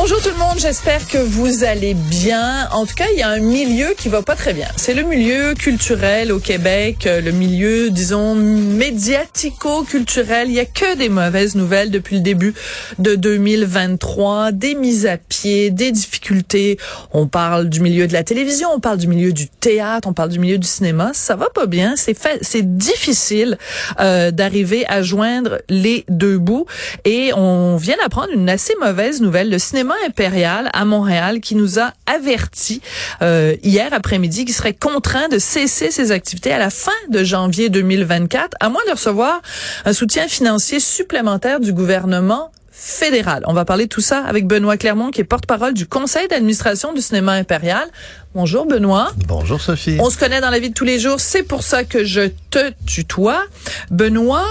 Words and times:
Bonjour 0.00 0.22
tout 0.22 0.28
le 0.28 0.36
monde, 0.36 0.60
j'espère 0.60 1.08
que 1.08 1.18
vous 1.18 1.64
allez 1.64 1.94
bien. 1.94 2.68
En 2.70 2.86
tout 2.86 2.94
cas, 2.94 3.06
il 3.12 3.18
y 3.18 3.22
a 3.22 3.30
un 3.30 3.40
milieu 3.40 3.96
qui 3.98 4.08
va 4.08 4.22
pas 4.22 4.36
très 4.36 4.52
bien. 4.52 4.68
C'est 4.76 4.94
le 4.94 5.02
milieu 5.02 5.54
culturel 5.54 6.30
au 6.30 6.38
Québec, 6.38 7.08
euh, 7.08 7.20
le 7.20 7.32
milieu, 7.32 7.90
disons, 7.90 8.36
médiatico-culturel. 8.36 10.50
Il 10.50 10.54
y 10.54 10.60
a 10.60 10.66
que 10.66 10.96
des 10.96 11.08
mauvaises 11.08 11.56
nouvelles 11.56 11.90
depuis 11.90 12.14
le 12.14 12.22
début 12.22 12.54
de 13.00 13.16
2023, 13.16 14.52
des 14.52 14.76
mises 14.76 15.04
à 15.04 15.16
pied, 15.16 15.70
des 15.70 15.90
difficultés. 15.90 16.78
On 17.12 17.26
parle 17.26 17.68
du 17.68 17.80
milieu 17.80 18.06
de 18.06 18.12
la 18.12 18.22
télévision, 18.22 18.68
on 18.72 18.78
parle 18.78 18.98
du 18.98 19.08
milieu 19.08 19.32
du 19.32 19.48
théâtre, 19.48 20.06
on 20.06 20.12
parle 20.12 20.28
du 20.28 20.38
milieu 20.38 20.58
du 20.58 20.68
cinéma. 20.68 21.10
Ça 21.12 21.34
va 21.34 21.50
pas 21.50 21.66
bien, 21.66 21.96
c'est 21.96 22.16
c'est 22.42 22.76
difficile 22.76 23.58
euh, 23.98 24.30
d'arriver 24.30 24.86
à 24.86 25.02
joindre 25.02 25.58
les 25.68 26.04
deux 26.08 26.38
bouts. 26.38 26.66
Et 27.04 27.32
on 27.34 27.76
vient 27.78 27.96
d'apprendre 28.00 28.28
une 28.32 28.48
assez 28.48 28.76
mauvaise 28.80 29.20
nouvelle. 29.20 29.50
Le 29.50 29.58
cinéma 29.58 29.87
impérial 30.06 30.70
à 30.72 30.84
Montréal 30.84 31.40
qui 31.40 31.54
nous 31.54 31.78
a 31.78 31.92
averti 32.06 32.80
euh, 33.22 33.56
hier 33.62 33.92
après-midi 33.92 34.44
qu'il 34.44 34.54
serait 34.54 34.74
contraint 34.74 35.28
de 35.28 35.38
cesser 35.38 35.90
ses 35.90 36.12
activités 36.12 36.52
à 36.52 36.58
la 36.58 36.70
fin 36.70 36.92
de 37.08 37.24
janvier 37.24 37.68
2024, 37.68 38.56
à 38.60 38.68
moins 38.68 38.82
de 38.86 38.92
recevoir 38.92 39.40
un 39.84 39.92
soutien 39.92 40.28
financier 40.28 40.80
supplémentaire 40.80 41.60
du 41.60 41.72
gouvernement 41.72 42.50
fédéral. 42.78 43.42
On 43.46 43.52
va 43.52 43.64
parler 43.64 43.84
de 43.84 43.88
tout 43.88 44.00
ça 44.00 44.20
avec 44.24 44.46
Benoît 44.46 44.76
Clermont, 44.76 45.10
qui 45.10 45.20
est 45.20 45.24
porte-parole 45.24 45.74
du 45.74 45.86
conseil 45.86 46.28
d'administration 46.28 46.92
du 46.92 47.00
cinéma 47.00 47.32
impérial. 47.32 47.88
Bonjour 48.34 48.66
Benoît. 48.66 49.10
Bonjour 49.26 49.60
Sophie. 49.60 49.98
On 50.00 50.10
se 50.10 50.16
connaît 50.16 50.40
dans 50.40 50.50
la 50.50 50.60
vie 50.60 50.70
de 50.70 50.74
tous 50.74 50.84
les 50.84 51.00
jours, 51.00 51.18
c'est 51.18 51.42
pour 51.42 51.64
ça 51.64 51.82
que 51.82 52.04
je 52.04 52.30
te 52.50 52.70
tutoie. 52.86 53.42
Benoît, 53.90 54.46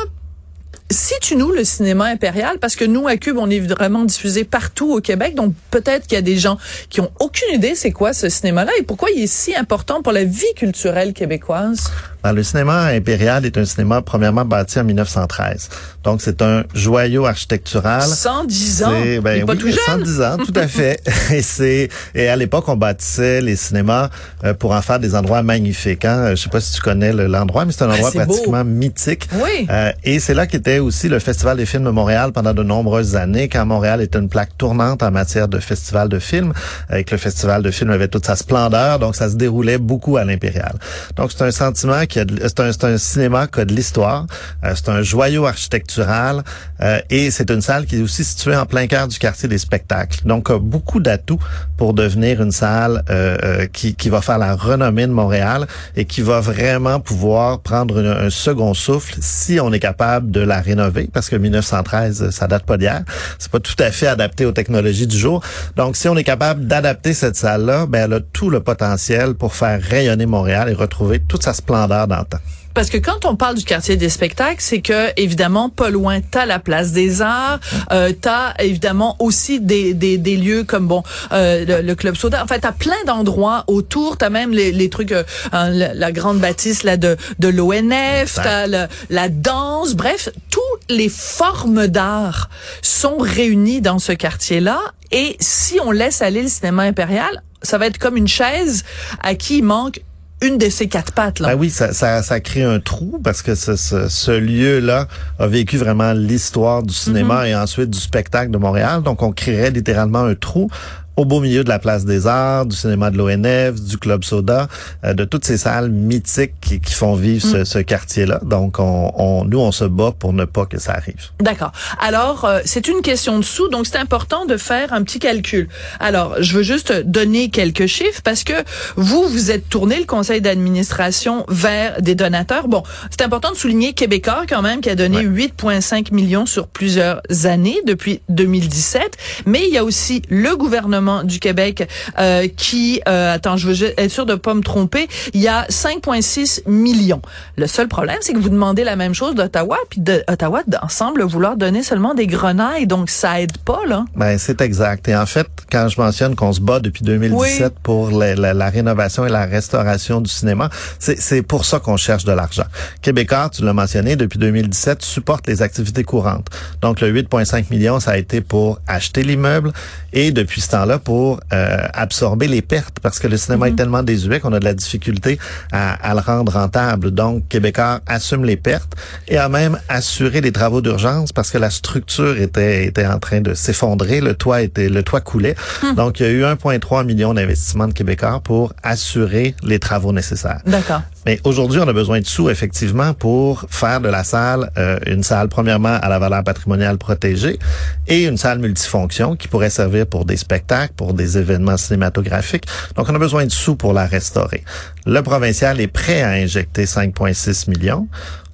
Situe-nous 0.90 1.52
le 1.52 1.66
cinéma 1.66 2.06
impérial 2.06 2.60
parce 2.60 2.78
que 2.78 2.86
nous 2.86 3.08
à 3.08 3.18
Cube 3.18 3.38
on 3.38 3.50
est 3.50 3.60
vraiment 3.60 4.06
diffusé 4.06 4.46
partout 4.46 4.94
au 4.94 5.02
Québec 5.02 5.36
donc 5.36 5.54
peut-être 5.70 6.08
qu'il 6.08 6.16
y 6.16 6.20
a 6.20 6.22
des 6.22 6.38
gens 6.38 6.58
qui 6.90 7.02
ont 7.02 7.12
aucune 7.20 7.54
idée 7.54 7.76
c'est 7.76 7.92
quoi 7.92 8.14
ce 8.14 8.30
cinéma-là 8.30 8.72
et 8.80 8.84
pourquoi 8.84 9.10
il 9.14 9.22
est 9.22 9.28
si 9.28 9.54
important 9.54 10.02
pour 10.02 10.14
la 10.14 10.24
vie 10.24 10.54
culturelle 10.56 11.12
québécoise? 11.12 11.92
Le 12.34 12.44
cinéma 12.44 12.86
impérial 12.88 13.46
est 13.46 13.58
un 13.58 13.66
cinéma 13.66 14.02
premièrement 14.02 14.46
bâti 14.46 14.80
en 14.80 14.84
1913. 14.84 15.70
Donc 16.04 16.22
c'est 16.22 16.42
un 16.42 16.64
joyau 16.74 17.26
architectural. 17.26 18.04
110 18.04 18.84
ans? 18.84 18.92
C'est 19.04 19.20
ben, 19.20 19.46
pas 19.46 19.56
tout 19.56 19.68
jeune? 19.68 20.06
110 20.06 20.22
ans, 20.22 20.38
tout 20.38 20.54
à 20.56 20.68
fait. 20.68 21.02
et 21.32 21.42
c'est 21.42 21.90
et 22.16 22.28
à 22.30 22.36
l'époque 22.36 22.66
on 22.68 22.76
bâtissait 22.76 23.42
les 23.42 23.56
cinémas 23.56 24.10
euh, 24.44 24.54
pour 24.54 24.72
en 24.72 24.82
faire 24.82 25.00
des 25.00 25.16
endroits 25.16 25.44
magnifiques. 25.44 26.06
Hein? 26.06 26.32
Je 26.32 26.36
sais 26.36 26.50
pas 26.50 26.62
si 26.62 26.74
tu 26.74 26.82
connais 26.82 27.14
l'endroit, 27.14 27.66
mais 27.66 27.72
c'est 27.72 27.84
un 27.84 27.92
endroit 27.92 28.12
pratiquement 28.12 28.64
mythique. 28.64 29.28
Oui. 29.34 29.68
Euh, 29.70 29.92
et 30.04 30.20
c'est 30.20 30.34
là 30.34 30.48
qu'était 30.48 30.80
aussi 30.80 31.10
le 31.10 31.20
Festival 31.20 31.58
des 31.58 31.66
films 31.66 31.84
de 31.84 31.90
Montréal 31.90 32.32
pendant 32.32 32.54
de 32.54 32.64
nombreuses 32.64 33.16
années, 33.16 33.50
quand 33.50 33.66
Montréal 33.66 34.02
était 34.02 34.20
une 34.20 34.30
plaque 34.30 34.58
tournante 34.58 35.04
en 35.04 35.12
matière 35.12 35.48
de 35.48 35.60
festival 35.60 36.10
de 36.10 36.20
films, 36.20 36.54
avec 36.90 37.12
le 37.12 37.18
Festival 37.18 37.64
de 37.64 37.72
films 37.72 37.92
avait 37.92 38.08
toute 38.08 38.26
sa 38.26 38.36
splendeur, 38.36 39.00
donc 39.00 39.16
ça 39.16 39.30
se 39.30 39.36
déroulait 39.36 39.78
beaucoup 39.78 40.18
à 40.18 40.24
l'Impérial. 40.24 40.74
Donc 41.16 41.32
c'est 41.32 41.44
un 41.44 41.52
sentiment 41.52 42.06
qui 42.06 42.17
c'est 42.18 42.84
un, 42.86 42.98
cinéma 42.98 43.48
qui 43.48 43.60
a 43.60 43.66
de 43.66 43.74
l'histoire, 43.74 44.26
euh, 44.64 44.74
c'est 44.76 44.90
un 44.90 45.02
joyau 45.02 45.46
architectural 45.46 46.44
euh, 46.82 47.00
et 47.10 47.32
c'est 47.32 47.50
une 47.52 47.62
salle 47.62 47.86
qui 47.86 47.98
est 47.98 48.02
aussi 48.02 48.24
située 48.24 48.56
en 48.56 48.66
plein 48.66 48.88
cœur 48.88 49.08
du 49.08 49.20
quartier 49.20 49.48
des 49.50 49.58
spectacles. 49.58 50.22
Donc 50.26 50.50
a 50.50 50.60
beaucoup 50.60 51.00
d'atouts 51.00 51.40
pour 51.78 51.94
devenir 51.94 52.42
une 52.42 52.52
salle 52.52 53.04
euh, 53.10 53.66
qui, 53.68 53.96
qui 53.96 54.10
va 54.10 54.22
faire 54.22 54.38
la 54.38 54.56
renommée 54.56 55.08
de 55.08 55.12
Montréal 55.12 55.68
et 55.96 56.06
qui 56.06 56.22
va 56.22 56.40
vraiment 56.40 57.00
pouvoir 57.00 57.60
prendre 57.60 58.04
un 58.04 58.30
second 58.30 58.74
souffle 58.74 59.16
si 59.22 59.60
on 59.60 59.72
est 59.74 59.80
capable 59.80 60.32
de 60.32 60.42
la 60.42 60.62
rénover 60.62 61.10
parce 61.12 61.30
que 61.30 61.36
1913 61.36 62.30
ça 62.30 62.48
date 62.48 62.64
pas 62.64 62.78
d'hier, 62.78 63.04
c'est 63.40 63.52
pas 63.52 63.60
tout 63.60 63.76
à 63.80 63.92
fait 63.92 64.08
adapté 64.08 64.46
aux 64.46 64.52
technologies 64.52 65.08
du 65.08 65.18
jour. 65.18 65.44
Donc 65.76 65.96
si 65.96 66.08
on 66.08 66.16
est 66.16 66.24
capable 66.24 66.66
d'adapter 66.66 67.14
cette 67.14 67.36
salle 67.36 67.66
là, 67.66 67.86
ben 67.86 68.06
elle 68.06 68.14
a 68.14 68.20
tout 68.20 68.50
le 68.50 68.62
potentiel 68.62 69.34
pour 69.34 69.56
faire 69.56 69.82
rayonner 69.82 70.26
Montréal 70.26 70.70
et 70.70 70.74
retrouver 70.74 71.20
toute 71.20 71.44
sa 71.44 71.54
splendeur 71.54 71.97
d'antan. 72.06 72.38
Parce 72.78 72.92
que 72.92 72.98
quand 73.00 73.26
on 73.26 73.36
parle 73.36 73.56
du 73.56 73.64
quartier 73.64 73.96
des 73.96 74.08
spectacles, 74.08 74.60
c'est 74.60 74.82
que 74.82 75.10
évidemment 75.20 75.68
pas 75.68 75.90
loin 75.90 76.22
t'as 76.22 76.46
la 76.46 76.60
place 76.60 76.92
des 76.92 77.24
Arts, 77.24 77.60
euh, 77.92 78.12
t'as 78.14 78.54
évidemment 78.60 79.16
aussi 79.18 79.60
des, 79.60 79.96
des, 79.96 80.20
des, 80.20 80.38
lieux 80.38 80.64
comme 80.64 80.86
bon 80.86 81.02
euh, 81.32 81.82
le, 81.82 81.96
club 81.96 82.16
Soda. 82.16 82.44
En 82.44 82.46
fait, 82.46 82.60
t'as 82.60 82.74
plein 82.74 83.04
d'endroits 83.08 83.64
autour. 83.66 84.18
T'as 84.18 84.30
même 84.30 84.52
les, 84.52 84.72
les 84.72 84.92
trucs, 84.92 85.12
euh, 85.12 85.24
hein, 85.54 85.72
la, 85.72 86.12
grande 86.12 86.38
bâtisse 86.38 86.84
là 86.84 86.98
de 86.98 87.18
de 87.40 87.48
l'ONF, 87.48 88.36
t'as 88.36 88.68
la 88.68 89.30
danse. 89.30 89.96
Bref, 89.96 90.30
toutes 90.52 90.62
les 90.88 91.10
formes 91.10 91.88
d'art 91.88 92.48
sont 92.84 93.18
réunies 93.18 93.82
dans 93.82 93.98
ce 93.98 94.12
quartier-là. 94.12 94.80
Et 95.12 95.36
si 95.40 95.80
on 95.84 95.90
laisse 95.90 96.22
aller 96.22 96.44
le 96.44 96.48
cinéma 96.48 96.84
impérial, 96.84 97.42
ça 97.64 97.80
va 97.80 97.88
être 97.88 97.98
comme 97.98 98.18
une 98.18 98.28
chaise 98.28 98.84
à 99.24 99.34
qui 99.34 99.58
il 99.58 99.64
manque 99.64 100.02
une 100.42 100.58
de 100.58 100.70
ces 100.70 100.88
quatre 100.88 101.14
pattes 101.14 101.40
là. 101.40 101.50
Ben 101.50 101.60
oui, 101.60 101.70
ça, 101.70 101.94
ça, 101.94 102.22
ça 102.22 102.40
crée 102.40 102.64
un 102.64 102.80
trou 102.80 103.20
parce 103.24 103.42
que 103.42 103.56
ce, 103.56 103.76
ce, 103.76 104.08
ce 104.08 104.32
lieu-là 104.32 105.08
a 105.40 105.48
vécu 105.48 105.78
vraiment 105.78 106.14
l'histoire 106.14 106.84
du 106.84 106.94
cinéma 106.94 107.44
mm-hmm. 107.44 107.50
et 107.50 107.56
ensuite 107.56 107.90
du 107.90 108.00
spectacle 108.00 108.52
de 108.52 108.58
Montréal. 108.58 109.02
Donc 109.02 109.24
on 109.24 109.32
créerait 109.32 109.72
littéralement 109.72 110.24
un 110.24 110.36
trou 110.36 110.70
au 111.18 111.26
beau 111.26 111.40
milieu 111.40 111.64
de 111.64 111.70
la 111.70 111.80
place 111.80 112.06
des 112.06 112.28
Arts, 112.28 112.68
du 112.68 112.76
cinéma 112.76 113.10
de 113.10 113.18
l'ONF, 113.18 113.82
du 113.82 113.98
Club 113.98 114.24
Soda, 114.24 114.68
euh, 115.04 115.14
de 115.14 115.26
toutes 115.26 115.46
ces 115.46 115.58
salles 115.58 115.90
mythiques 115.90 116.54
qui, 116.62 116.80
qui 116.80 116.94
font 116.94 117.16
vivre 117.16 117.44
ce, 117.44 117.58
mm. 117.58 117.66
ce 117.66 117.80
quartier-là. 117.80 118.40
Donc, 118.44 118.80
on, 118.80 119.12
on, 119.16 119.44
nous, 119.44 119.60
on 119.60 119.72
se 119.72 119.84
bat 119.84 120.14
pour 120.18 120.32
ne 120.32 120.46
pas 120.46 120.68
que 120.68 120.80
ça 120.80 120.94
arrive. 120.94 121.32
D'accord. 121.40 121.72
Alors, 122.00 122.46
euh, 122.46 122.60
c'est 122.66 122.88
une 122.88 123.02
question 123.02 123.40
de 123.40 123.44
sous, 123.44 123.68
donc 123.68 123.88
c'est 123.88 123.98
important 123.98 124.46
de 124.46 124.58
faire 124.58 124.94
un 124.94 125.02
petit 125.02 125.18
calcul. 125.18 125.68
Alors, 126.00 126.36
je 126.40 126.56
veux 126.56 126.64
juste 126.64 126.94
donner 126.94 127.50
quelques 127.50 127.88
chiffres 127.88 128.22
parce 128.24 128.44
que 128.44 128.54
vous, 128.96 129.24
vous 129.28 129.50
êtes 129.50 129.68
tourné 129.70 129.98
le 129.98 130.06
conseil 130.06 130.40
d'administration 130.40 131.46
vers 131.50 132.00
des 132.00 132.14
donateurs. 132.14 132.68
Bon, 132.68 132.84
c'est 133.10 133.24
important 133.24 133.52
de 133.52 133.58
souligner 133.58 133.94
Québécois 133.94 134.44
quand 134.48 134.62
même 134.62 134.82
qui 134.82 134.90
a 134.92 134.96
donné 134.96 135.24
8,5 135.24 136.14
millions 136.14 136.46
sur 136.46 136.68
plusieurs 136.68 137.22
années 137.46 137.80
depuis 137.88 138.22
2017, 138.30 139.18
mais 139.48 139.64
il 139.68 139.74
y 139.74 139.80
a 139.80 139.84
aussi 139.84 140.22
le 140.30 140.56
gouvernement 140.56 141.07
du 141.24 141.40
Québec 141.40 141.88
euh, 142.20 142.48
qui, 142.56 143.02
euh, 143.08 143.36
attends, 143.36 143.58
je 143.58 143.68
veux 143.68 144.00
être 144.00 144.12
sûr 144.12 144.26
de 144.26 144.36
pas 144.36 144.54
me 144.54 144.62
tromper, 144.62 145.08
il 145.34 145.42
y 145.42 145.48
a 145.48 145.66
5,6 145.70 146.68
millions. 146.68 147.22
Le 147.58 147.68
seul 147.68 147.88
problème, 147.88 148.18
c'est 148.22 148.34
que 148.34 148.40
vous 148.40 148.50
demandez 148.50 148.84
la 148.84 148.96
même 148.96 149.14
chose 149.14 149.36
d'Ottawa, 149.36 149.78
puis 149.90 150.02
d'Ottawa 150.02 150.64
semble 150.90 151.24
vouloir 151.24 151.58
donner 151.58 151.84
seulement 151.84 152.14
des 152.14 152.28
grenailles, 152.28 152.88
donc 152.88 153.10
ça 153.10 153.40
aide 153.42 153.58
pas, 153.60 153.82
là. 153.88 154.06
Ben, 154.16 154.38
c'est 154.38 154.62
exact. 154.62 155.08
Et 155.08 155.16
en 155.16 155.26
fait, 155.26 155.48
quand 155.72 155.90
je 155.90 156.00
mentionne 156.00 156.36
qu'on 156.36 156.54
se 156.54 156.62
bat 156.62 156.80
depuis 156.80 157.04
2017 157.04 157.76
pour 157.82 158.12
la, 158.12 158.36
la, 158.36 158.70
rénovation 158.70 159.26
et 159.26 159.30
la 159.30 159.46
restauration 159.46 160.22
du 160.22 160.30
cinéma, 160.30 160.70
c'est 161.00 161.42
pour 161.42 161.66
ça 161.66 161.80
qu'on 161.80 161.98
cherche 161.98 162.26
de 162.26 162.32
l'argent. 162.32 162.66
Québécois, 163.02 163.50
tu 163.54 163.64
l'as 163.64 163.74
mentionné, 163.74 164.16
depuis 164.16 164.40
2017, 164.40 165.02
supporte 165.04 165.48
les 165.48 165.62
activités 165.62 166.04
courantes. 166.04 166.48
Donc, 166.82 167.02
le 167.02 167.12
8,5 167.12 167.66
millions, 167.70 168.00
ça 168.00 168.12
a 168.12 168.18
été 168.18 168.42
pour 168.42 168.80
acheter 168.88 169.24
l'immeuble 169.24 169.72
et 170.14 170.32
depuis 170.32 170.62
ce 170.62 170.70
temps-là, 170.70 170.97
pour 171.00 171.40
euh, 171.54 171.78
absorber 171.94 172.48
les 172.48 172.62
pertes 172.62 173.00
parce 173.02 173.20
que 173.20 173.28
le 173.28 173.38
cinéma 173.38 173.68
est 173.68 173.72
mhm. 173.72 173.78
tellement 173.78 174.04
désuet 174.04 174.40
qu'on 174.40 174.54
a 174.54 174.60
de 174.60 174.66
la 174.66 174.74
difficulté 174.74 175.40
à, 175.72 175.94
à, 175.94 176.14
le 176.14 176.22
rendre 176.22 176.54
rentable. 176.54 177.12
Donc, 177.12 177.48
Québécois 177.48 178.00
assume 178.08 178.46
les 178.46 178.58
pertes 178.58 178.96
et 179.28 179.38
a 179.38 179.50
même 179.50 179.80
assuré 179.90 180.42
les 180.42 180.52
travaux 180.52 180.82
d'urgence 180.82 181.32
parce 181.32 181.52
que 181.52 181.58
la 181.58 181.70
structure 181.70 182.38
était, 182.38 182.86
était 182.86 183.08
en 183.08 183.20
train 183.20 183.42
de 183.42 183.54
s'effondrer, 183.54 184.22
le 184.22 184.34
toit 184.34 184.62
était 184.62 184.90
le 184.90 185.04
toit 185.04 185.22
coulait. 185.22 185.56
Hmm. 185.84 185.96
Donc, 185.96 186.20
il 186.20 186.24
y 186.24 186.30
a 186.30 186.32
eu 186.32 186.44
1,3 186.44 187.06
million 187.06 187.34
d'investissements 187.34 187.88
de 187.88 187.94
Québécois 187.94 188.42
pour 188.44 188.74
assurer 188.84 189.56
les 189.64 189.80
travaux 189.80 190.12
nécessaires. 190.12 190.62
D'accord. 190.66 191.02
Mais 191.28 191.42
aujourd'hui, 191.44 191.82
on 191.82 191.88
a 191.90 191.92
besoin 191.92 192.22
de 192.22 192.26
sous, 192.26 192.50
effectivement, 192.50 193.14
pour 193.14 193.66
faire 193.70 194.00
de 194.00 194.08
la 194.08 194.24
salle 194.24 194.72
euh, 194.78 194.98
une 195.06 195.24
salle, 195.24 195.50
premièrement, 195.50 196.00
à 196.02 196.08
la 196.08 196.20
valeur 196.20 196.42
patrimoniale 196.42 196.98
protégée 196.98 197.60
et 198.08 198.24
une 198.24 198.38
salle 198.38 198.60
multifonction 198.60 199.36
qui 199.36 199.50
pourrait 199.50 199.70
servir 199.70 200.08
pour 200.08 200.24
des 200.24 200.38
spectacles, 200.38 200.94
pour 200.96 201.14
des 201.14 201.38
événements 201.38 201.76
cinématographiques. 201.76 202.64
Donc, 202.96 203.10
on 203.10 203.16
a 203.16 203.20
besoin 203.20 203.46
de 203.46 203.52
sous 203.52 203.76
pour 203.76 203.92
la 203.92 204.06
restaurer. 204.06 204.64
Le 205.06 205.20
provincial 205.22 205.82
est 205.82 205.88
prêt 205.88 206.22
à 206.22 206.30
injecter 206.30 206.86
5,6 206.86 207.70
millions. 207.70 208.08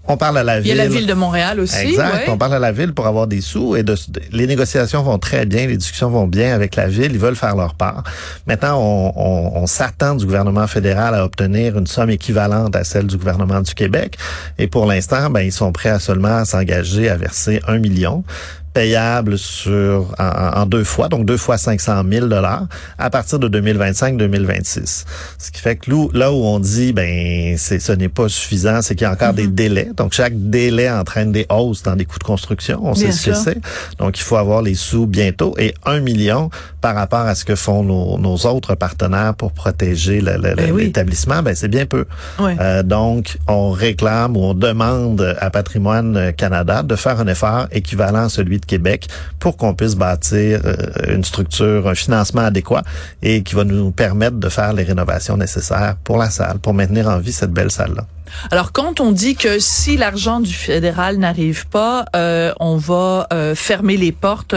On 0.05 0.17
parle 0.17 0.37
à 0.37 0.43
la 0.43 0.59
ville. 0.59 0.73
Il 0.73 0.75
y 0.75 0.79
a 0.79 0.83
la 0.83 0.89
ville 0.89 1.07
de 1.07 1.13
Montréal 1.13 1.59
aussi. 1.61 1.87
Exact. 1.87 2.27
On 2.27 2.37
parle 2.37 2.55
à 2.55 2.59
la 2.59 2.73
ville 2.73 2.93
pour 2.93 3.07
avoir 3.07 3.27
des 3.27 3.39
sous 3.39 3.77
et 3.77 3.83
de, 3.83 3.95
les 4.31 4.47
négociations 4.47 5.01
vont 5.01 5.17
très 5.17 5.45
bien, 5.45 5.67
les 5.67 5.77
discussions 5.77 6.09
vont 6.09 6.27
bien 6.27 6.53
avec 6.53 6.75
la 6.75 6.87
ville. 6.87 7.11
Ils 7.13 7.19
veulent 7.19 7.37
faire 7.37 7.55
leur 7.55 7.73
part. 7.75 8.03
Maintenant, 8.45 8.79
on, 8.79 9.13
on, 9.15 9.61
on 9.61 9.65
s'attend 9.65 10.15
du 10.15 10.25
gouvernement 10.25 10.67
fédéral 10.67 11.15
à 11.15 11.23
obtenir 11.23 11.77
une 11.77 11.87
somme 11.87 12.09
équivalente 12.09 12.75
à 12.75 12.83
celle 12.83 13.07
du 13.07 13.15
gouvernement 13.17 13.61
du 13.61 13.73
Québec. 13.73 14.17
Et 14.57 14.67
pour 14.67 14.85
l'instant, 14.85 15.29
ben, 15.29 15.41
ils 15.41 15.53
sont 15.53 15.71
prêts 15.71 15.89
à 15.89 15.99
seulement 15.99 16.43
s'engager 16.43 17.09
à 17.09 17.15
verser 17.15 17.61
un 17.67 17.79
million 17.79 18.25
payable 18.73 19.37
sur 19.37 20.15
en, 20.17 20.65
deux 20.65 20.83
fois, 20.83 21.07
donc 21.07 21.25
deux 21.25 21.37
fois 21.37 21.57
500 21.57 22.03
000 22.09 22.27
dollars 22.27 22.67
à 22.97 23.09
partir 23.09 23.39
de 23.39 23.47
2025-2026. 23.61 25.05
Ce 25.37 25.51
qui 25.51 25.61
fait 25.61 25.75
que 25.75 25.91
là 26.17 26.31
où 26.31 26.43
on 26.43 26.59
dit 26.59 26.93
ben 26.93 27.55
c'est 27.57 27.79
ce 27.79 27.91
n'est 27.91 28.09
pas 28.09 28.27
suffisant, 28.29 28.81
c'est 28.81 28.95
qu'il 28.95 29.05
y 29.05 29.07
a 29.07 29.11
encore 29.11 29.33
des 29.33 29.47
mm-hmm. 29.47 29.55
délais. 29.55 29.89
Donc 29.95 30.13
chaque 30.13 30.33
délai 30.35 30.89
entraîne 30.89 31.31
des 31.31 31.45
hausses 31.49 31.83
dans 31.83 31.95
les 31.95 32.05
coûts 32.05 32.19
de 32.19 32.23
construction. 32.23 32.79
On 32.83 32.95
sait 32.95 33.11
ce 33.11 33.29
que 33.29 33.35
c'est. 33.35 33.57
Donc 33.99 34.17
il 34.19 34.23
faut 34.23 34.37
avoir 34.37 34.61
les 34.61 34.75
sous 34.75 35.05
bientôt 35.05 35.55
et 35.59 35.73
un 35.85 35.99
million 35.99 36.49
par 36.81 36.95
rapport 36.95 37.21
à 37.21 37.35
ce 37.35 37.45
que 37.45 37.55
font 37.55 37.83
nos, 37.83 38.17
nos 38.17 38.35
autres 38.37 38.75
partenaires 38.75 39.35
pour 39.35 39.51
protéger 39.51 40.21
ben 40.21 40.75
l'établissement. 40.75 41.43
Ben 41.43 41.55
c'est 41.55 41.67
bien 41.67 41.85
peu. 41.85 42.05
Euh, 42.39 42.83
donc 42.83 43.37
on 43.47 43.71
réclame 43.71 44.35
ou 44.35 44.41
on 44.41 44.53
demande 44.53 45.35
à 45.39 45.49
Patrimoine 45.49 46.33
Canada 46.33 46.83
de 46.83 46.95
faire 46.95 47.19
un 47.19 47.27
effort 47.27 47.67
équivalent 47.71 48.25
à 48.25 48.29
celui 48.29 48.59
Québec 48.65 49.07
pour 49.39 49.57
qu'on 49.57 49.73
puisse 49.73 49.95
bâtir 49.95 50.61
euh, 50.65 50.75
une 51.13 51.23
structure, 51.23 51.87
un 51.87 51.95
financement 51.95 52.41
adéquat 52.41 52.83
et 53.21 53.43
qui 53.43 53.55
va 53.55 53.63
nous 53.63 53.91
permettre 53.91 54.37
de 54.37 54.49
faire 54.49 54.73
les 54.73 54.83
rénovations 54.83 55.37
nécessaires 55.37 55.95
pour 56.03 56.17
la 56.17 56.29
salle, 56.29 56.59
pour 56.59 56.73
maintenir 56.73 57.07
en 57.07 57.17
vie 57.19 57.31
cette 57.33 57.51
belle 57.51 57.71
salle-là. 57.71 58.05
Alors, 58.51 58.71
quand 58.71 58.99
on 58.99 59.11
dit 59.11 59.35
que 59.35 59.59
si 59.59 59.97
l'argent 59.97 60.39
du 60.39 60.53
fédéral 60.53 61.17
n'arrive 61.17 61.67
pas, 61.67 62.05
euh, 62.15 62.53
on 62.59 62.77
va 62.77 63.27
euh, 63.33 63.55
fermer 63.55 63.97
les 63.97 64.11
portes 64.11 64.55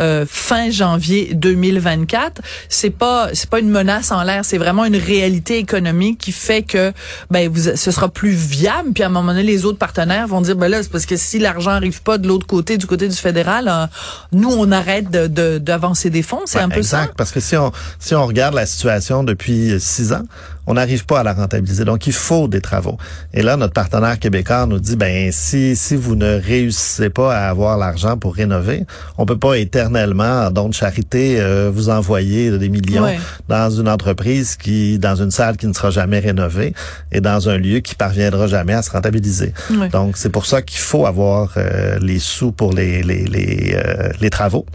euh, 0.00 0.26
fin 0.28 0.70
janvier 0.70 1.30
2024, 1.34 2.42
c'est 2.68 2.90
pas 2.90 3.30
c'est 3.32 3.48
pas 3.48 3.60
une 3.60 3.70
menace 3.70 4.12
en 4.12 4.22
l'air, 4.22 4.44
c'est 4.44 4.58
vraiment 4.58 4.84
une 4.84 4.96
réalité 4.96 5.58
économique 5.58 6.18
qui 6.18 6.32
fait 6.32 6.62
que 6.62 6.92
ben 7.30 7.48
vous, 7.48 7.76
ce 7.76 7.90
sera 7.90 8.08
plus 8.08 8.32
viable. 8.32 8.92
Puis 8.92 9.02
à 9.02 9.06
un 9.06 9.10
moment 9.10 9.32
donné, 9.32 9.42
les 9.42 9.64
autres 9.64 9.78
partenaires 9.78 10.26
vont 10.26 10.40
dire 10.40 10.56
ben 10.56 10.68
là 10.68 10.82
c'est 10.82 10.90
parce 10.90 11.06
que 11.06 11.16
si 11.16 11.38
l'argent 11.38 11.72
arrive 11.72 12.02
pas 12.02 12.18
de 12.18 12.28
l'autre 12.28 12.46
côté, 12.46 12.78
du 12.78 12.86
côté 12.86 13.08
du 13.08 13.16
fédéral, 13.16 13.88
nous 14.32 14.50
on 14.50 14.70
arrête 14.72 15.10
de 15.10 15.58
d'avancer 15.58 16.10
des 16.10 16.22
fonds. 16.22 16.42
C'est 16.44 16.60
un 16.60 16.68
peu 16.68 16.78
exact, 16.78 17.06
ça. 17.06 17.12
Parce 17.16 17.32
que 17.32 17.40
si 17.40 17.56
on 17.56 17.72
si 17.98 18.14
on 18.14 18.26
regarde 18.26 18.54
la 18.54 18.66
situation 18.66 19.24
depuis 19.24 19.80
six 19.80 20.12
ans, 20.12 20.22
on 20.66 20.74
n'arrive 20.74 21.04
pas 21.06 21.20
à 21.20 21.22
la 21.22 21.32
rentabiliser. 21.32 21.84
Donc, 21.84 22.06
il 22.06 22.12
faut 22.12 22.48
des 22.48 22.60
travaux. 22.60 22.96
Et 23.34 23.42
là, 23.42 23.56
notre 23.56 23.72
partenaire 23.72 24.18
québécois 24.18 24.66
nous 24.66 24.78
dit, 24.78 24.96
ben 24.96 25.30
si 25.32 25.76
si 25.76 25.96
vous 25.96 26.14
ne 26.14 26.40
réussissez 26.40 27.10
pas 27.10 27.34
à 27.36 27.48
avoir 27.48 27.76
l'argent 27.78 28.16
pour 28.16 28.34
rénover, 28.34 28.84
on 29.18 29.26
peut 29.26 29.38
pas 29.38 29.54
éternellement, 29.54 30.46
en 30.46 30.50
don 30.50 30.68
de 30.68 30.74
charité, 30.74 31.40
euh, 31.40 31.70
vous 31.72 31.88
envoyer 31.88 32.56
des 32.58 32.68
millions 32.68 33.06
dans 33.48 33.70
une 33.70 33.88
entreprise 33.88 34.56
qui, 34.56 34.98
dans 34.98 35.16
une 35.16 35.30
salle 35.30 35.56
qui 35.56 35.66
ne 35.66 35.72
sera 35.72 35.90
jamais 35.90 36.18
rénovée 36.20 36.74
et 37.10 37.20
dans 37.20 37.48
un 37.48 37.58
lieu 37.58 37.80
qui 37.80 37.94
parviendra 37.94 38.46
jamais 38.46 38.74
à 38.74 38.82
se 38.82 38.90
rentabiliser. 38.90 39.52
Donc, 39.90 40.16
c'est 40.16 40.30
pour 40.30 40.46
ça 40.46 40.62
qu'il 40.62 40.80
faut 40.80 41.06
avoir 41.06 41.54
euh, 41.56 41.98
les 42.00 42.18
sous 42.18 42.52
pour 42.52 42.72
les 42.72 43.02
les 43.02 43.24
les, 43.24 43.74
euh, 43.74 44.10
les 44.20 44.30
travaux 44.30 44.66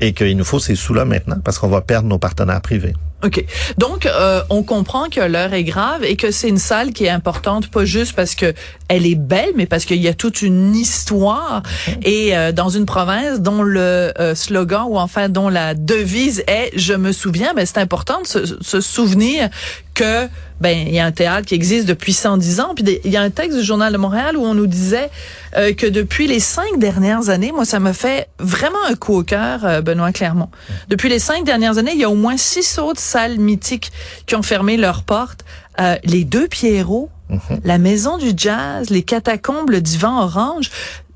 et 0.00 0.12
qu'il 0.12 0.36
nous 0.36 0.44
faut 0.44 0.58
ces 0.58 0.76
sous-là 0.76 1.04
maintenant 1.04 1.36
parce 1.44 1.58
qu'on 1.58 1.68
va 1.68 1.80
perdre 1.80 2.08
nos 2.08 2.18
partenaires 2.18 2.60
privés. 2.60 2.94
OK. 3.22 3.44
Donc, 3.76 4.06
euh, 4.06 4.42
on 4.48 4.62
comprend 4.62 5.08
que 5.08 5.20
l'heure 5.20 5.52
est 5.52 5.64
grave 5.64 6.04
et 6.04 6.16
que 6.16 6.30
c'est 6.30 6.48
une 6.48 6.58
salle 6.58 6.92
qui 6.92 7.04
est 7.04 7.10
importante, 7.10 7.68
pas 7.68 7.84
juste 7.84 8.14
parce 8.14 8.34
que 8.34 8.54
elle 8.88 9.06
est 9.06 9.14
belle, 9.14 9.50
mais 9.56 9.66
parce 9.66 9.84
qu'il 9.84 10.00
y 10.00 10.08
a 10.08 10.14
toute 10.14 10.42
une 10.42 10.74
histoire. 10.74 11.62
Et 12.02 12.36
euh, 12.36 12.50
dans 12.52 12.70
une 12.70 12.86
province 12.86 13.40
dont 13.40 13.62
le 13.62 14.12
euh, 14.18 14.34
slogan 14.34 14.86
ou 14.88 14.98
enfin 14.98 15.28
dont 15.28 15.48
la 15.48 15.74
devise 15.74 16.42
est 16.46 16.70
«Je 16.74 16.94
me 16.94 17.12
souviens 17.12 17.52
ben, 17.54 17.66
c'est 17.66 17.78
important 17.78 18.20
de 18.22 18.26
se, 18.26 18.80
souvenir 18.80 19.48
que 20.00 20.28
ben 20.60 20.86
il 20.86 20.94
y 20.94 20.98
a 20.98 21.06
un 21.06 21.12
théâtre 21.12 21.46
qui 21.46 21.54
existe 21.54 21.86
depuis 21.86 22.12
110 22.12 22.60
ans. 22.60 22.74
Puis 22.74 23.00
il 23.04 23.10
y 23.10 23.16
a 23.16 23.22
un 23.22 23.30
texte 23.30 23.58
du 23.58 23.64
Journal 23.64 23.92
de 23.92 23.98
Montréal 23.98 24.36
où 24.36 24.44
on 24.44 24.54
nous 24.54 24.66
disait 24.66 25.10
que 25.54 25.86
depuis 25.86 26.26
les 26.26 26.40
cinq 26.40 26.78
dernières 26.78 27.30
années, 27.30 27.50
moi 27.50 27.64
ça 27.64 27.80
me 27.80 27.92
fait 27.92 28.28
vraiment 28.38 28.84
un 28.88 28.94
coup 28.94 29.14
au 29.14 29.22
cœur, 29.22 29.82
Benoît 29.82 30.12
Clermont. 30.12 30.50
Depuis 30.88 31.08
les 31.08 31.18
cinq 31.18 31.44
dernières 31.44 31.78
années, 31.78 31.92
il 31.94 31.98
y 31.98 32.04
a 32.04 32.10
au 32.10 32.14
moins 32.14 32.36
six 32.36 32.78
autres 32.78 33.00
salles 33.00 33.38
mythiques 33.38 33.90
qui 34.26 34.34
ont 34.36 34.42
fermé 34.42 34.76
leurs 34.76 35.02
portes. 35.02 35.44
Euh, 35.80 35.96
les 36.04 36.24
deux 36.24 36.46
Pierrots, 36.48 37.08
mhm. 37.30 37.60
la 37.64 37.78
maison 37.78 38.18
du 38.18 38.32
jazz, 38.36 38.90
les 38.90 39.02
catacombes, 39.02 39.70
le 39.70 39.80
divan 39.80 40.20
orange 40.20 40.70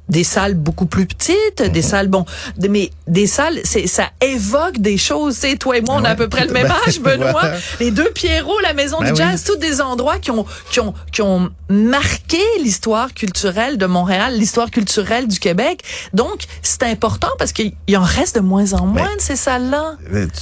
des 0.09 0.25
salles 0.25 0.55
beaucoup 0.55 0.87
plus 0.87 1.07
petites, 1.07 1.63
des 1.63 1.81
mhm. 1.81 1.83
salles 1.83 2.09
bon, 2.09 2.25
mais 2.69 2.91
des 3.07 3.27
salles, 3.27 3.61
c'est 3.65 3.87
ça 3.87 4.11
évoque 4.21 4.79
des 4.79 4.99
choses. 4.99 5.37
C'est 5.37 5.57
toi 5.57 5.77
et 5.77 5.81
moi, 5.81 5.97
on 5.99 6.05
a 6.05 6.11
à 6.11 6.15
peu 6.15 6.29
près 6.29 6.47
le 6.47 6.53
même 6.59 6.71
âge, 6.87 7.01
Benoît. 7.01 7.51
Les 7.81 7.91
deux 7.91 8.11
Pierrot, 8.15 8.59
la 8.61 8.75
maison 8.75 8.99
du 8.99 9.07
ben 9.07 9.17
jazz, 9.17 9.45
tous 9.45 9.57
des 9.57 9.81
endroits 9.81 10.19
qui 10.19 10.31
ont 10.31 10.45
qui 10.71 10.81
ont 10.81 10.95
qui 11.13 11.23
ont 11.23 11.51
marqué 11.69 12.39
l'histoire 12.63 13.13
culturelle 13.15 13.79
de 13.79 13.87
Montréal, 13.87 14.35
l'histoire 14.37 14.71
culturelle 14.71 15.29
du 15.29 15.39
Québec. 15.39 15.83
Donc 16.13 16.45
c'est 16.63 16.83
important 16.83 17.31
parce 17.39 17.53
qu'il 17.53 17.75
en 17.97 18.03
reste 18.03 18.37
de 18.37 18.41
moins 18.41 18.73
en 18.73 18.87
moins 18.87 19.15
de 19.17 19.21
ces 19.21 19.37
salles-là. 19.37 19.97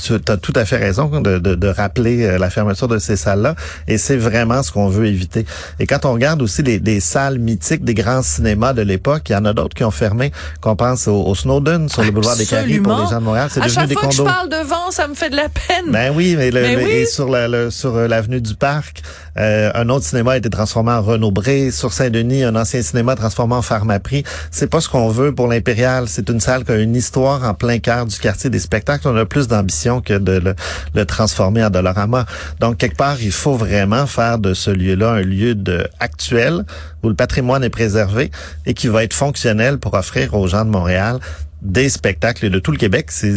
Tu 0.05 0.15
as 0.15 0.37
tout 0.37 0.53
à 0.57 0.65
fait 0.65 0.77
raison 0.77 1.21
de, 1.21 1.39
de, 1.39 1.55
de 1.55 1.69
rappeler 1.69 2.25
euh, 2.25 2.39
la 2.39 2.51
fermeture 2.51 2.89
de 2.89 2.99
ces 2.99 3.17
salles-là, 3.17 3.55
et 3.87 3.99
c'est 3.99 4.17
vraiment 4.17 4.63
ce 4.63 4.73
qu'on 4.73 4.89
veut 4.89 5.07
éviter. 5.07 5.47
Et 5.79 5.87
quand 5.87 6.05
on 6.05 6.13
regarde 6.13 6.43
aussi 6.43 6.63
les, 6.63 6.79
des 6.79 7.01
salles 7.01 7.39
mythiques 7.39 7.85
des 7.85 7.95
grands 7.95 8.23
cinémas 8.23 8.73
de 8.73 8.83
l'époque, 8.83 9.25
il 9.29 9.33
y 9.33 9.37
en 9.37 9.45
a 9.45 9.52
d'autres 9.53 9.75
qui 9.75 9.85
ont 9.85 9.91
fermé, 9.91 10.33
qu'on 10.61 10.77
pense 10.77 11.09
au, 11.09 11.35
Snowden 11.35 11.89
sur 11.89 12.03
le 12.03 12.11
boulevard 12.11 12.37
des 12.37 12.47
Carrés 12.47 12.79
pour 12.79 12.97
les 12.97 13.07
gens 13.07 13.21
de 13.21 13.25
Montréal. 13.25 13.49
C'est 13.51 13.61
devenu 13.61 13.87
des 13.87 13.95
fois 13.95 14.09
que 14.09 14.15
je 14.15 14.23
parle 14.23 14.49
de 14.49 14.67
vent, 14.67 14.91
ça 14.91 15.09
me 15.09 15.15
fait 15.15 15.31
de 15.31 15.37
la 15.37 15.49
peine. 15.49 15.91
Ben 15.91 16.13
oui, 16.15 16.35
mais, 16.37 16.51
le, 16.51 16.63
Et 16.63 17.07
sur 17.07 17.29
la, 17.29 17.71
sur 17.71 17.97
euh, 17.97 18.09
l'avenue 18.09 18.41
du 18.41 18.55
Parc, 18.55 19.03
euh, 19.39 19.71
un 19.75 19.89
autre 19.89 20.05
cinéma 20.05 20.33
a 20.33 20.37
été 20.37 20.51
transformé 20.51 20.93
en 20.93 21.03
Renaud 21.03 21.31
Bré. 21.31 21.71
Sur 21.71 21.93
Saint-Denis, 21.93 22.45
un 22.45 22.57
ancien 22.57 22.83
cinéma 22.83 23.17
transformé 23.17 23.55
en 23.55 23.63
Pharmaprix. 23.63 24.25
C'est 24.51 24.69
pas 24.69 24.81
ce 24.81 24.89
qu'on 24.89 25.09
veut 25.09 25.35
pour 25.35 25.49
l'Impérial. 25.49 26.09
C'est 26.09 26.29
une 26.29 26.41
salle 26.41 26.65
qui 26.65 26.73
a 26.73 26.77
une 26.77 26.95
histoire 26.95 27.45
en 27.45 27.55
plein 27.55 27.79
cœur 27.79 28.07
du 28.07 28.19
quartier 28.19 28.51
des 28.51 28.59
spectacles. 28.59 29.09
On 29.09 29.17
a 29.17 29.25
plus 29.25 29.49
d'ambition 29.49 30.01
que 30.01 30.15
de 30.15 30.33
le, 30.33 30.55
le, 30.95 31.07
transformer 31.07 31.65
en 31.65 31.71
Dolorama. 31.71 32.27
Donc, 32.61 32.79
quelque 32.79 32.97
part, 32.97 33.21
il 33.21 33.33
faut 33.33 33.55
vraiment 33.55 34.07
faire 34.07 34.39
de 34.39 34.55
ce 34.55 34.71
lieu-là 34.71 35.13
un 35.13 35.23
lieu 35.23 35.55
de 35.55 35.87
actuel 36.01 36.65
où 37.03 37.09
le 37.09 37.15
patrimoine 37.15 37.65
est 37.65 37.71
préservé 37.71 38.31
et 38.67 38.75
qui 38.75 38.89
va 38.89 39.05
être 39.05 39.15
fonctionnel 39.15 39.79
pour 39.79 39.95
offrir 39.95 40.35
aux 40.35 40.47
gens 40.47 40.65
de 40.65 40.71
Montréal 40.71 41.19
des 41.63 41.89
spectacles 41.89 42.51
de 42.51 42.59
tout 42.59 42.73
le 42.73 42.77
Québec, 42.77 43.13
si, 43.13 43.31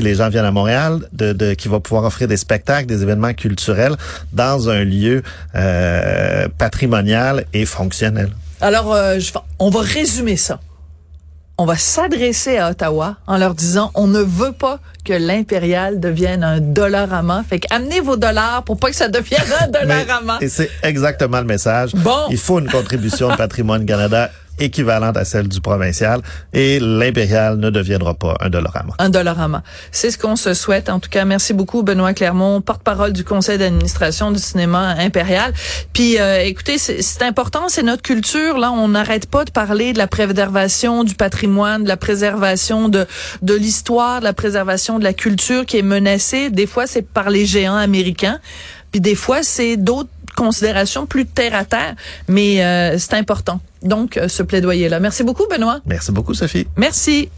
les 0.00 0.14
gens 0.16 0.28
viennent 0.28 0.44
à 0.44 0.50
Montréal, 0.50 0.98
de, 1.12 1.54
qui 1.54 1.68
va 1.68 1.78
pouvoir 1.78 2.04
offrir 2.04 2.26
des 2.26 2.36
spectacles, 2.36 2.86
des 2.86 3.02
événements 3.02 3.34
culturels 3.34 3.94
dans 4.32 4.68
un 4.68 4.82
lieu 4.82 5.22
euh, 5.54 6.48
patrimonial 6.58 7.44
et 7.52 7.64
fonctionnel. 7.64 8.30
Alors, 8.60 8.92
euh, 8.92 9.20
on 9.60 9.70
va 9.70 9.80
résumer 9.80 10.36
ça. 10.36 10.58
On 11.60 11.64
va 11.64 11.76
s'adresser 11.76 12.56
à 12.58 12.70
Ottawa 12.70 13.16
en 13.26 13.36
leur 13.36 13.52
disant 13.52 13.90
on 13.96 14.06
ne 14.06 14.20
veut 14.20 14.52
pas 14.52 14.78
que 15.04 15.12
l'impérial 15.12 15.98
devienne 15.98 16.44
un 16.44 16.60
dollarama. 16.60 17.42
Fait 17.48 17.60
amenez 17.70 17.98
vos 17.98 18.16
dollars 18.16 18.62
pour 18.62 18.78
pas 18.78 18.90
que 18.90 18.94
ça 18.96 19.08
devienne 19.08 19.42
un 19.60 19.66
dollarama. 19.80 20.38
et 20.40 20.48
c'est 20.48 20.70
exactement 20.84 21.38
le 21.40 21.46
message. 21.46 21.96
Bon. 21.96 22.26
Il 22.30 22.38
faut 22.38 22.60
une 22.60 22.70
contribution 22.70 23.28
de 23.30 23.34
Patrimoine 23.34 23.84
Canada 23.86 24.30
équivalente 24.58 25.16
à 25.16 25.24
celle 25.24 25.48
du 25.48 25.60
provincial 25.60 26.20
et 26.52 26.78
l'impérial 26.80 27.58
ne 27.58 27.70
deviendra 27.70 28.14
pas 28.14 28.36
un 28.40 28.50
dollarama. 28.50 28.94
Un 28.98 29.10
dollarama. 29.10 29.62
C'est 29.92 30.10
ce 30.10 30.18
qu'on 30.18 30.36
se 30.36 30.54
souhaite. 30.54 30.88
En 30.88 31.00
tout 31.00 31.10
cas, 31.10 31.24
merci 31.24 31.52
beaucoup 31.52 31.82
Benoît 31.82 32.14
Clermont, 32.14 32.60
porte-parole 32.60 33.12
du 33.12 33.24
conseil 33.24 33.58
d'administration 33.58 34.30
du 34.32 34.38
cinéma 34.38 34.94
impérial. 34.98 35.52
Puis 35.92 36.18
euh, 36.18 36.42
écoutez, 36.42 36.78
c'est 36.78 37.22
important, 37.22 37.68
c'est 37.68 37.82
notre 37.82 38.02
culture. 38.02 38.58
Là, 38.58 38.72
on 38.72 38.88
n'arrête 38.88 39.26
pas 39.26 39.44
de 39.44 39.50
parler 39.50 39.92
de 39.92 39.98
la 39.98 40.06
préservation 40.06 41.04
du 41.04 41.14
patrimoine, 41.14 41.84
de 41.84 41.88
la 41.88 41.96
préservation 41.96 42.88
de, 42.88 43.06
de 43.42 43.54
l'histoire, 43.54 44.20
de 44.20 44.24
la 44.24 44.32
préservation 44.32 44.98
de 44.98 45.04
la 45.04 45.12
culture 45.12 45.66
qui 45.66 45.78
est 45.78 45.82
menacée. 45.82 46.50
Des 46.50 46.66
fois, 46.66 46.86
c'est 46.86 47.02
par 47.02 47.30
les 47.30 47.46
géants 47.46 47.76
américains. 47.76 48.38
Puis 48.90 49.00
des 49.00 49.14
fois, 49.14 49.42
c'est 49.42 49.76
d'autres 49.76 50.10
considérations 50.36 51.06
plus 51.06 51.26
terre 51.26 51.54
à 51.54 51.64
terre, 51.64 51.94
mais 52.28 52.64
euh, 52.64 52.96
c'est 52.98 53.14
important. 53.14 53.60
Donc, 53.82 54.16
euh, 54.16 54.28
ce 54.28 54.42
plaidoyer-là. 54.42 55.00
Merci 55.00 55.22
beaucoup, 55.22 55.46
Benoît. 55.50 55.80
Merci 55.86 56.12
beaucoup, 56.12 56.34
Sophie. 56.34 56.66
Merci. 56.76 57.28